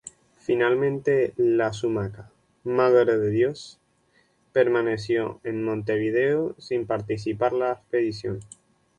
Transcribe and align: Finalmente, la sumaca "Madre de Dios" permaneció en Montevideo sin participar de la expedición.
Finalmente, 0.39 1.31
la 1.37 1.73
sumaca 1.73 2.31
"Madre 2.63 3.19
de 3.19 3.29
Dios" 3.29 3.79
permaneció 4.51 5.39
en 5.43 5.63
Montevideo 5.63 6.55
sin 6.57 6.87
participar 6.87 7.51
de 7.51 7.59
la 7.59 7.71
expedición. 7.73 8.39